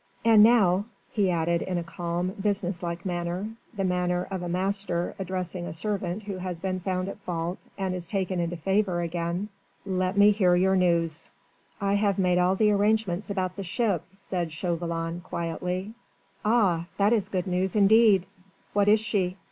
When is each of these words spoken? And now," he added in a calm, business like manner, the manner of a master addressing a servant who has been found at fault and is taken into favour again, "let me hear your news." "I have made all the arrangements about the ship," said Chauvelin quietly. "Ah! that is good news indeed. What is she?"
And 0.25 0.41
now," 0.41 0.85
he 1.13 1.29
added 1.29 1.61
in 1.61 1.77
a 1.77 1.83
calm, 1.83 2.29
business 2.41 2.81
like 2.81 3.05
manner, 3.05 3.51
the 3.77 3.83
manner 3.83 4.27
of 4.31 4.41
a 4.41 4.49
master 4.49 5.13
addressing 5.19 5.67
a 5.67 5.73
servant 5.73 6.23
who 6.23 6.37
has 6.37 6.59
been 6.59 6.79
found 6.79 7.07
at 7.07 7.19
fault 7.19 7.59
and 7.77 7.93
is 7.93 8.07
taken 8.07 8.39
into 8.39 8.57
favour 8.57 9.01
again, 9.01 9.49
"let 9.85 10.17
me 10.17 10.31
hear 10.31 10.55
your 10.55 10.75
news." 10.75 11.29
"I 11.79 11.93
have 11.93 12.17
made 12.17 12.39
all 12.39 12.55
the 12.55 12.71
arrangements 12.71 13.29
about 13.29 13.55
the 13.55 13.63
ship," 13.63 14.01
said 14.11 14.51
Chauvelin 14.51 15.21
quietly. 15.21 15.93
"Ah! 16.43 16.87
that 16.97 17.13
is 17.13 17.29
good 17.29 17.45
news 17.45 17.75
indeed. 17.75 18.25
What 18.73 18.87
is 18.87 19.01
she?" 19.01 19.37